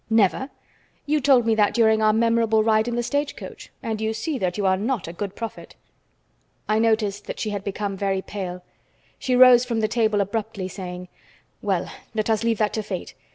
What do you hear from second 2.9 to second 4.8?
the stagecoach, and you see that you are